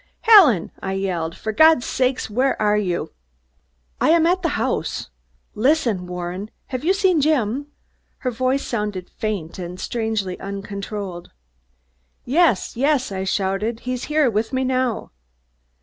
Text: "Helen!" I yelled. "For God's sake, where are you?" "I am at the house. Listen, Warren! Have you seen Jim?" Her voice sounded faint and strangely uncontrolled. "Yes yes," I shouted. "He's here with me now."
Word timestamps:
"Helen!" 0.21 0.71
I 0.81 0.93
yelled. 0.93 1.37
"For 1.37 1.51
God's 1.51 1.85
sake, 1.85 2.19
where 2.23 2.59
are 2.59 2.75
you?" 2.75 3.11
"I 3.99 4.09
am 4.09 4.25
at 4.25 4.41
the 4.41 4.57
house. 4.57 5.11
Listen, 5.53 6.07
Warren! 6.07 6.49
Have 6.69 6.83
you 6.83 6.91
seen 6.91 7.21
Jim?" 7.21 7.67
Her 8.17 8.31
voice 8.31 8.65
sounded 8.65 9.11
faint 9.11 9.59
and 9.59 9.79
strangely 9.79 10.39
uncontrolled. 10.39 11.29
"Yes 12.25 12.75
yes," 12.75 13.11
I 13.11 13.25
shouted. 13.25 13.81
"He's 13.81 14.05
here 14.05 14.27
with 14.27 14.51
me 14.51 14.63
now." 14.63 15.11